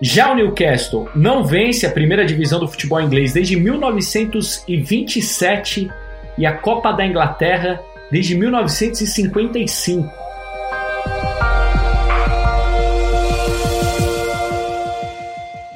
Já 0.00 0.32
o 0.32 0.36
Newcastle 0.36 1.08
não 1.14 1.44
vence 1.44 1.84
a 1.84 1.90
primeira 1.90 2.24
divisão 2.24 2.60
do 2.60 2.68
futebol 2.68 3.00
inglês 3.00 3.32
desde 3.32 3.56
1927 3.56 5.90
e 6.36 6.46
a 6.46 6.52
Copa 6.52 6.92
da 6.92 7.04
Inglaterra 7.04 7.80
desde 8.10 8.36
1955. 8.36 10.27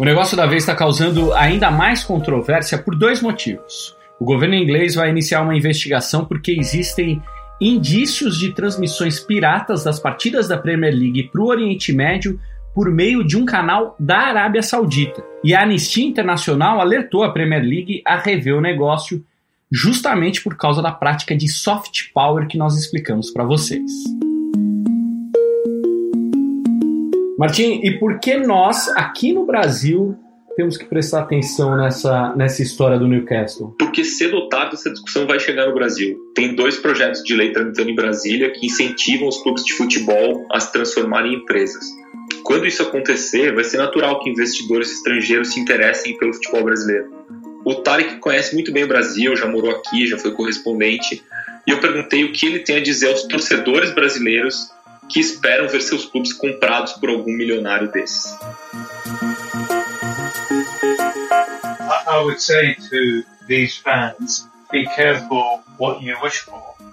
O 0.02 0.04
negócio 0.04 0.36
da 0.36 0.46
vez 0.46 0.64
está 0.64 0.74
causando 0.74 1.32
ainda 1.32 1.70
mais 1.70 2.02
controvérsia 2.02 2.76
por 2.76 2.96
dois 2.96 3.22
motivos. 3.22 3.96
O 4.18 4.24
governo 4.24 4.56
inglês 4.56 4.96
vai 4.96 5.08
iniciar 5.08 5.42
uma 5.42 5.56
investigação 5.56 6.24
porque 6.24 6.50
existem 6.50 7.22
indícios 7.60 8.36
de 8.36 8.52
transmissões 8.52 9.20
piratas 9.20 9.84
das 9.84 10.00
partidas 10.00 10.48
da 10.48 10.58
Premier 10.58 10.92
League 10.92 11.30
para 11.30 11.40
o 11.40 11.46
Oriente 11.46 11.92
Médio 11.92 12.40
por 12.74 12.90
meio 12.90 13.22
de 13.22 13.36
um 13.36 13.44
canal 13.44 13.94
da 13.96 14.18
Arábia 14.18 14.60
Saudita. 14.60 15.22
E 15.44 15.54
a 15.54 15.62
Anistia 15.62 16.04
Internacional 16.04 16.80
alertou 16.80 17.22
a 17.22 17.30
Premier 17.30 17.62
League 17.62 18.02
a 18.04 18.16
rever 18.16 18.56
o 18.56 18.60
negócio 18.60 19.24
justamente 19.70 20.42
por 20.42 20.56
causa 20.56 20.82
da 20.82 20.90
prática 20.90 21.36
de 21.36 21.46
soft 21.46 22.10
power 22.12 22.48
que 22.48 22.58
nós 22.58 22.76
explicamos 22.76 23.30
para 23.30 23.44
vocês. 23.44 23.88
Martim, 27.42 27.80
e 27.82 27.98
por 27.98 28.20
que 28.20 28.36
nós, 28.36 28.86
aqui 28.90 29.32
no 29.32 29.44
Brasil, 29.44 30.16
temos 30.54 30.76
que 30.76 30.84
prestar 30.84 31.22
atenção 31.22 31.76
nessa, 31.76 32.32
nessa 32.36 32.62
história 32.62 32.96
do 32.96 33.08
Newcastle? 33.08 33.74
Porque 33.80 34.04
cedo 34.04 34.36
ou 34.36 34.48
tarde 34.48 34.76
essa 34.76 34.92
discussão 34.92 35.26
vai 35.26 35.40
chegar 35.40 35.66
no 35.66 35.74
Brasil. 35.74 36.16
Tem 36.36 36.54
dois 36.54 36.76
projetos 36.76 37.20
de 37.24 37.34
lei 37.34 37.50
tramitando 37.50 37.90
em 37.90 37.96
Brasília 37.96 38.52
que 38.52 38.66
incentivam 38.66 39.26
os 39.26 39.42
clubes 39.42 39.64
de 39.64 39.72
futebol 39.72 40.46
a 40.52 40.60
se 40.60 40.70
transformarem 40.70 41.32
em 41.32 41.36
empresas. 41.38 41.84
Quando 42.44 42.64
isso 42.64 42.80
acontecer, 42.80 43.52
vai 43.52 43.64
ser 43.64 43.78
natural 43.78 44.20
que 44.20 44.30
investidores 44.30 44.92
estrangeiros 44.92 45.52
se 45.52 45.58
interessem 45.58 46.16
pelo 46.18 46.32
futebol 46.34 46.62
brasileiro. 46.62 47.10
O 47.64 47.74
Tarek 47.74 48.18
conhece 48.20 48.54
muito 48.54 48.72
bem 48.72 48.84
o 48.84 48.88
Brasil, 48.88 49.34
já 49.34 49.48
morou 49.48 49.72
aqui, 49.72 50.06
já 50.06 50.16
foi 50.16 50.30
correspondente, 50.30 51.20
e 51.66 51.72
eu 51.72 51.80
perguntei 51.80 52.22
o 52.22 52.32
que 52.32 52.46
ele 52.46 52.60
tem 52.60 52.76
a 52.76 52.80
dizer 52.80 53.08
aos 53.08 53.24
torcedores 53.24 53.92
brasileiros 53.92 54.70
que 55.08 55.20
esperam 55.20 55.68
ver 55.68 55.82
seus 55.82 56.04
clubes 56.06 56.32
comprados 56.32 56.92
por 56.94 57.10
algum 57.10 57.32
milionário 57.32 57.90
desses. 57.92 58.36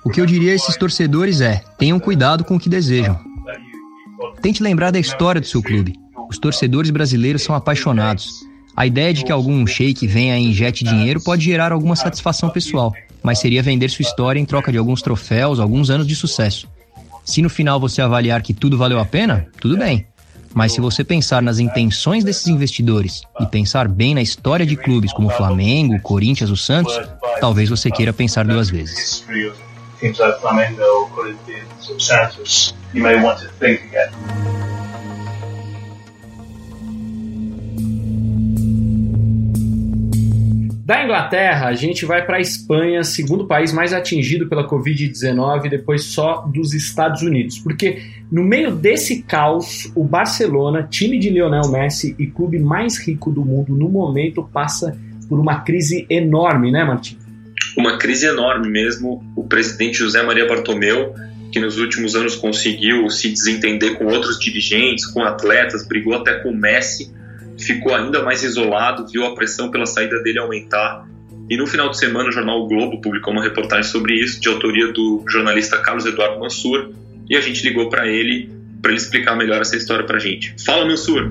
O 0.04 0.10
que 0.10 0.22
eu 0.22 0.26
diria 0.26 0.52
a 0.52 0.56
esses 0.56 0.76
torcedores 0.76 1.42
é: 1.42 1.64
tenham 1.78 2.00
cuidado 2.00 2.44
com 2.44 2.56
o 2.56 2.60
que 2.60 2.70
desejam. 2.70 3.20
Tente 4.42 4.62
lembrar 4.62 4.92
da 4.92 5.00
história 5.00 5.40
do 5.40 5.48
seu 5.48 5.62
clube. 5.62 5.96
Os 6.30 6.38
torcedores 6.38 6.92
brasileiros 6.92 7.42
são 7.42 7.56
apaixonados. 7.56 8.30
A 8.76 8.86
ideia 8.86 9.14
de 9.14 9.26
que 9.26 9.32
algum 9.32 9.66
shake 9.66 10.08
venha 10.08 10.38
e 10.38 10.44
injete 10.44 10.84
dinheiro 10.84 11.22
pode 11.22 11.44
gerar 11.44 11.72
alguma 11.72 11.96
satisfação 11.96 12.50
pessoal, 12.50 12.94
mas 13.24 13.40
seria 13.40 13.64
vender 13.64 13.90
sua 13.90 14.04
história 14.04 14.40
em 14.40 14.46
troca 14.46 14.72
de 14.72 14.78
alguns 14.78 15.02
troféus, 15.02 15.60
alguns 15.60 15.90
anos 15.90 16.08
de 16.08 16.16
sucesso. 16.16 16.68
Se 17.30 17.44
no 17.44 17.50
final 17.50 17.80
você 17.80 18.02
avaliar 18.02 18.42
que 18.42 18.56
tudo 18.56 18.76
valeu 18.76 18.98
a 18.98 19.06
pena, 19.06 19.46
tudo 19.62 19.78
bem. 19.78 20.08
Mas 20.52 20.72
se 20.72 20.82
você 20.82 21.04
pensar 21.04 21.44
nas 21.44 21.60
intenções 21.60 22.24
desses 22.24 22.48
investidores 22.48 23.22
e 23.40 23.46
pensar 23.46 23.88
bem 23.88 24.16
na 24.16 24.22
história 24.22 24.66
de 24.66 24.76
clubes 24.76 25.14
como 25.14 25.30
Flamengo, 25.30 26.02
Corinthians, 26.02 26.50
o 26.50 26.58
Santos, 26.58 27.00
talvez 27.40 27.70
você 27.70 27.92
queira 27.92 28.12
pensar 28.12 28.48
duas 28.48 28.72
vezes. 28.72 29.24
Da 40.90 41.04
Inglaterra, 41.04 41.68
a 41.68 41.76
gente 41.76 42.04
vai 42.04 42.26
para 42.26 42.38
a 42.38 42.42
Espanha, 42.42 43.04
segundo 43.04 43.46
país 43.46 43.72
mais 43.72 43.94
atingido 43.94 44.50
pela 44.50 44.68
Covid-19, 44.68 45.70
depois 45.70 46.06
só 46.06 46.38
dos 46.52 46.74
Estados 46.74 47.22
Unidos. 47.22 47.60
Porque 47.60 48.02
no 48.32 48.44
meio 48.44 48.72
desse 48.72 49.22
caos, 49.22 49.92
o 49.94 50.04
Barcelona, 50.04 50.88
time 50.90 51.20
de 51.20 51.30
Lionel 51.30 51.70
Messi 51.70 52.16
e 52.18 52.26
clube 52.26 52.58
mais 52.58 52.98
rico 52.98 53.30
do 53.30 53.46
mundo 53.46 53.76
no 53.76 53.88
momento, 53.88 54.42
passa 54.52 54.98
por 55.30 55.40
uma 55.40 55.60
crise 55.60 56.08
enorme, 56.10 56.72
né, 56.72 56.84
Martim? 56.84 57.20
Uma 57.78 58.00
crise 58.00 58.26
enorme 58.26 58.68
mesmo. 58.68 59.24
O 59.36 59.44
presidente 59.44 60.00
José 60.00 60.24
Maria 60.24 60.48
Bartomeu, 60.48 61.14
que 61.52 61.60
nos 61.60 61.78
últimos 61.78 62.16
anos 62.16 62.36
conseguiu 62.36 63.08
se 63.12 63.30
desentender 63.30 63.96
com 63.96 64.06
outros 64.06 64.40
dirigentes, 64.40 65.06
com 65.06 65.22
atletas, 65.22 65.88
brigou 65.88 66.16
até 66.16 66.40
com 66.40 66.50
o 66.50 66.58
Messi 66.58 67.12
ficou 67.60 67.94
ainda 67.94 68.24
mais 68.24 68.44
isolado, 68.44 69.08
viu 69.08 69.26
a 69.26 69.36
pressão 69.36 69.70
pela 69.70 69.86
saída 69.86 70.22
dele 70.24 70.40
aumentar. 70.40 71.08
E 71.50 71.58
no 71.58 71.66
final 71.66 71.90
de 71.90 71.98
semana, 71.98 72.30
o 72.30 72.32
jornal 72.32 72.62
o 72.62 72.68
Globo 72.68 73.02
publicou 73.02 73.34
uma 73.34 73.44
reportagem 73.44 73.90
sobre 73.90 74.14
isso, 74.14 74.40
de 74.40 74.48
autoria 74.48 74.92
do 74.92 75.24
jornalista 75.30 75.80
Carlos 75.80 76.06
Eduardo 76.06 76.40
Mansur, 76.40 76.92
e 77.30 77.36
a 77.36 77.42
gente 77.42 77.64
ligou 77.64 77.90
para 77.90 78.08
ele 78.08 78.50
para 78.82 78.92
ele 78.92 79.00
explicar 79.00 79.36
melhor 79.36 79.62
essa 79.62 79.76
história 79.76 80.06
para 80.06 80.20
gente. 80.20 80.56
Fala, 80.64 80.86
Mansur! 80.86 81.30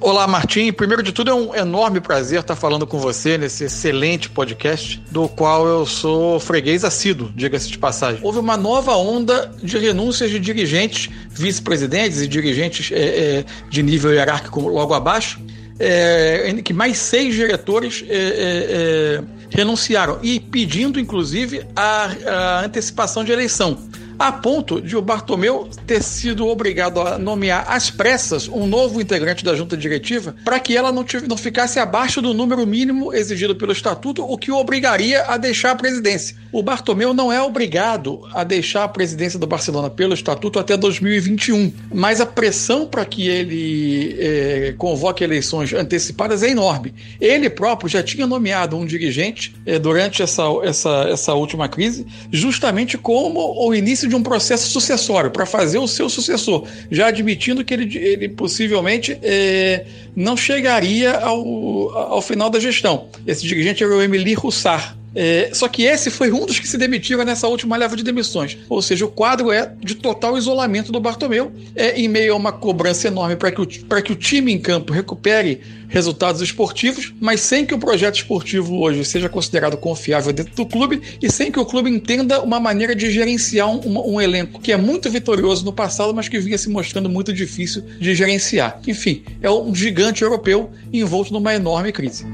Olá, 0.00 0.28
Martim. 0.28 0.72
Primeiro 0.72 1.02
de 1.02 1.10
tudo, 1.10 1.30
é 1.30 1.34
um 1.34 1.54
enorme 1.54 2.00
prazer 2.00 2.40
estar 2.40 2.54
falando 2.54 2.86
com 2.86 2.98
você 2.98 3.36
nesse 3.36 3.64
excelente 3.64 4.30
podcast, 4.30 5.02
do 5.10 5.28
qual 5.28 5.66
eu 5.66 5.84
sou 5.84 6.38
freguês 6.38 6.84
assíduo, 6.84 7.32
diga-se 7.34 7.68
de 7.68 7.78
passagem. 7.78 8.20
Houve 8.22 8.38
uma 8.38 8.56
nova 8.56 8.96
onda 8.96 9.50
de 9.60 9.76
renúncias 9.76 10.30
de 10.30 10.38
dirigentes, 10.38 11.10
vice-presidentes 11.30 12.20
e 12.20 12.28
dirigentes 12.28 12.92
é, 12.92 12.98
é, 12.98 13.44
de 13.68 13.82
nível 13.82 14.12
hierárquico 14.12 14.68
logo 14.68 14.94
abaixo, 14.94 15.40
é, 15.80 16.54
que 16.64 16.72
mais 16.72 16.98
seis 16.98 17.34
diretores 17.34 18.04
é, 18.08 18.14
é, 18.14 18.18
é, 18.18 19.22
renunciaram 19.50 20.20
e 20.22 20.38
pedindo, 20.38 21.00
inclusive, 21.00 21.66
a, 21.74 22.10
a 22.26 22.64
antecipação 22.64 23.24
de 23.24 23.32
eleição 23.32 23.76
a 24.18 24.32
ponto 24.32 24.80
de 24.80 24.96
o 24.96 25.02
Bartomeu 25.02 25.68
ter 25.86 26.02
sido 26.02 26.46
obrigado 26.46 27.00
a 27.00 27.18
nomear 27.18 27.64
às 27.68 27.90
pressas 27.90 28.48
um 28.48 28.66
novo 28.66 29.00
integrante 29.00 29.44
da 29.44 29.54
junta 29.54 29.76
diretiva 29.76 30.34
para 30.44 30.58
que 30.58 30.76
ela 30.76 30.90
não, 30.90 31.04
não 31.28 31.36
ficasse 31.36 31.78
abaixo 31.78 32.20
do 32.20 32.34
número 32.34 32.66
mínimo 32.66 33.14
exigido 33.14 33.54
pelo 33.54 33.72
estatuto, 33.72 34.24
o 34.24 34.36
que 34.36 34.50
o 34.50 34.56
obrigaria 34.56 35.22
a 35.24 35.36
deixar 35.36 35.70
a 35.70 35.76
presidência. 35.76 36.36
O 36.50 36.62
Bartomeu 36.62 37.14
não 37.14 37.32
é 37.32 37.40
obrigado 37.40 38.22
a 38.32 38.42
deixar 38.42 38.84
a 38.84 38.88
presidência 38.88 39.38
do 39.38 39.46
Barcelona 39.46 39.90
pelo 39.90 40.14
estatuto 40.14 40.58
até 40.58 40.76
2021, 40.76 41.72
mas 41.92 42.20
a 42.20 42.26
pressão 42.26 42.86
para 42.86 43.04
que 43.04 43.28
ele 43.28 44.16
é, 44.18 44.74
convoque 44.76 45.22
eleições 45.22 45.72
antecipadas 45.72 46.42
é 46.42 46.50
enorme. 46.50 46.94
Ele 47.20 47.48
próprio 47.50 47.88
já 47.88 48.02
tinha 48.02 48.26
nomeado 48.26 48.76
um 48.76 48.86
dirigente 48.86 49.54
é, 49.64 49.78
durante 49.78 50.22
essa, 50.22 50.42
essa, 50.64 51.06
essa 51.10 51.34
última 51.34 51.68
crise, 51.68 52.06
justamente 52.32 52.96
como 52.96 53.40
o 53.40 53.74
início 53.74 54.07
de 54.08 54.16
um 54.16 54.22
processo 54.22 54.68
sucessório, 54.68 55.30
para 55.30 55.46
fazer 55.46 55.78
o 55.78 55.86
seu 55.86 56.08
sucessor, 56.08 56.66
já 56.90 57.08
admitindo 57.08 57.64
que 57.64 57.72
ele, 57.72 57.96
ele 57.96 58.28
possivelmente 58.28 59.18
é, 59.22 59.86
não 60.16 60.36
chegaria 60.36 61.12
ao, 61.18 61.90
ao 61.96 62.22
final 62.22 62.50
da 62.50 62.58
gestão. 62.58 63.08
Esse 63.26 63.46
dirigente 63.46 63.84
era 63.84 63.94
o 63.94 64.02
Emily 64.02 64.34
Roussard. 64.34 64.97
É, 65.14 65.50
só 65.52 65.68
que 65.68 65.84
esse 65.84 66.10
foi 66.10 66.30
um 66.30 66.44
dos 66.44 66.58
que 66.58 66.68
se 66.68 66.76
demitiram 66.76 67.24
nessa 67.24 67.48
última 67.48 67.76
leva 67.76 67.96
de 67.96 68.02
demissões. 68.02 68.58
Ou 68.68 68.82
seja, 68.82 69.04
o 69.04 69.08
quadro 69.08 69.50
é 69.50 69.72
de 69.80 69.94
total 69.94 70.36
isolamento 70.36 70.92
do 70.92 71.00
Bartomeu, 71.00 71.52
é 71.74 71.98
em 71.98 72.08
meio 72.08 72.34
a 72.34 72.36
uma 72.36 72.52
cobrança 72.52 73.08
enorme 73.08 73.36
para 73.36 73.50
que, 73.50 73.60
o, 73.60 73.66
que 73.66 74.12
o 74.12 74.16
time 74.16 74.52
em 74.52 74.58
campo 74.58 74.92
recupere 74.92 75.60
resultados 75.88 76.42
esportivos, 76.42 77.14
mas 77.18 77.40
sem 77.40 77.64
que 77.64 77.74
o 77.74 77.78
projeto 77.78 78.16
esportivo 78.16 78.78
hoje 78.78 79.04
seja 79.04 79.28
considerado 79.28 79.76
confiável 79.76 80.32
dentro 80.32 80.54
do 80.54 80.66
clube 80.66 81.00
e 81.20 81.32
sem 81.32 81.50
que 81.50 81.58
o 81.58 81.64
clube 81.64 81.90
entenda 81.90 82.42
uma 82.42 82.60
maneira 82.60 82.94
de 82.94 83.10
gerenciar 83.10 83.68
um, 83.68 84.14
um 84.14 84.20
elenco 84.20 84.60
que 84.60 84.70
é 84.70 84.76
muito 84.76 85.10
vitorioso 85.10 85.64
no 85.64 85.72
passado, 85.72 86.14
mas 86.14 86.28
que 86.28 86.38
vinha 86.38 86.58
se 86.58 86.68
mostrando 86.68 87.08
muito 87.08 87.32
difícil 87.32 87.82
de 87.98 88.14
gerenciar. 88.14 88.80
Enfim, 88.86 89.24
é 89.40 89.50
um 89.50 89.74
gigante 89.74 90.22
europeu 90.22 90.70
envolto 90.92 91.32
numa 91.32 91.54
enorme 91.54 91.90
crise. 91.90 92.26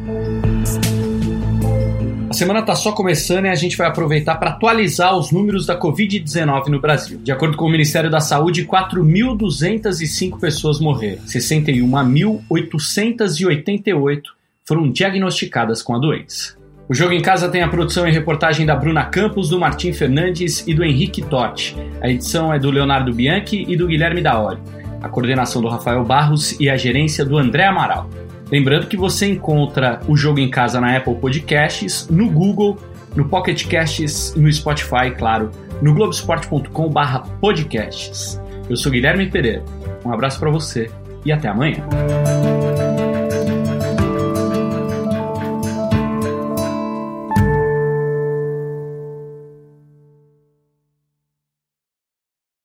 A 2.35 2.37
semana 2.37 2.59
está 2.59 2.75
só 2.75 2.91
começando 2.91 3.45
e 3.45 3.49
a 3.49 3.55
gente 3.55 3.77
vai 3.77 3.87
aproveitar 3.87 4.35
para 4.35 4.51
atualizar 4.51 5.17
os 5.17 5.31
números 5.31 5.67
da 5.67 5.79
Covid-19 5.79 6.67
no 6.67 6.81
Brasil. 6.81 7.21
De 7.23 7.31
acordo 7.31 7.57
com 7.57 7.65
o 7.65 7.71
Ministério 7.71 8.11
da 8.11 8.19
Saúde, 8.19 8.67
4.205 8.67 10.41
pessoas 10.41 10.81
morreram, 10.81 11.23
61.888 11.23 14.23
foram 14.65 14.91
diagnosticadas 14.91 15.81
com 15.81 15.95
a 15.95 15.99
doença. 16.01 16.57
O 16.89 16.95
Jogo 16.95 17.13
em 17.13 17.23
Casa 17.23 17.49
tem 17.49 17.63
a 17.63 17.69
produção 17.69 18.05
e 18.05 18.11
reportagem 18.11 18.67
da 18.67 18.75
Bruna 18.75 19.05
Campos, 19.05 19.51
do 19.51 19.61
Martim 19.61 19.93
Fernandes 19.93 20.67
e 20.67 20.75
do 20.75 20.83
Henrique 20.83 21.23
Totti. 21.23 21.77
A 22.01 22.11
edição 22.11 22.53
é 22.53 22.59
do 22.59 22.69
Leonardo 22.69 23.15
Bianchi 23.15 23.65
e 23.69 23.77
do 23.77 23.87
Guilherme 23.87 24.21
Daoli. 24.21 24.59
A 25.01 25.09
coordenação 25.09 25.63
do 25.63 25.69
Rafael 25.69 26.05
Barros 26.05 26.59
e 26.59 26.69
a 26.69 26.77
gerência 26.77 27.25
do 27.25 27.39
André 27.39 27.65
Amaral. 27.65 28.11
Lembrando 28.55 28.87
que 28.87 28.97
você 28.97 29.27
encontra 29.27 30.01
o 30.07 30.17
jogo 30.17 30.39
em 30.39 30.49
casa 30.49 30.81
na 30.81 30.97
Apple 30.97 31.17
Podcasts, 31.17 32.07
no 32.09 32.31
Google, 32.31 32.79
no 33.17 33.25
Pocket 33.25 33.67
Casts, 33.67 34.33
no 34.37 34.53
Spotify, 34.53 35.11
claro, 35.19 35.51
no 35.83 35.93
globesport.com/podcasts. 35.93 38.41
Eu 38.71 38.77
sou 38.77 38.93
Guilherme 38.93 39.29
Pereira. 39.29 39.65
Um 40.05 40.13
abraço 40.13 40.39
para 40.39 40.53
você 40.53 40.89
e 41.25 41.33
até 41.33 41.49
amanhã. 41.49 41.85